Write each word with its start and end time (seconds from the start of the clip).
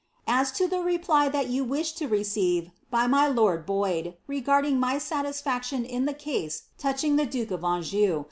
"As 0.25 0.51
to 0.53 0.67
the 0.67 0.79
reply 0.81 1.29
that 1.29 1.47
you 1.49 1.63
wish 1.63 1.91
to 1.91 2.07
receive 2.07 2.71
by 2.89 3.05
my 3.05 3.27
lord 3.27 3.67
Boyd, 3.67 4.15
regarding 4.25 4.79
my 4.79 4.95
■aiisfaciion 4.95 5.87
in 5.87 6.07
ibe 6.07 6.17
case 6.17 6.63
touching 6.79 7.17
tbe 7.17 7.29
duke 7.29 7.51
of 7.51 7.63
Anjou." 7.63 8.19